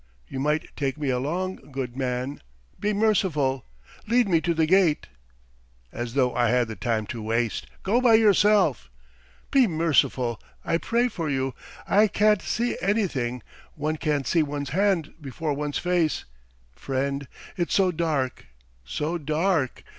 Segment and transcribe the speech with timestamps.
[0.27, 2.41] You might take me along, good man!
[2.79, 3.67] Be merciful!
[4.07, 5.05] Lead me to the gate."
[5.91, 7.67] "As though I had the time to waste!
[7.83, 8.89] Go by yourself!"
[9.51, 10.41] "Be merciful!
[10.65, 11.53] I'll pray for you.
[11.87, 13.43] I can't see anything;
[13.75, 16.25] one can't see one's hand before one's face,
[16.75, 17.27] friend....
[17.55, 18.47] It's so dark,
[18.83, 19.83] so dark!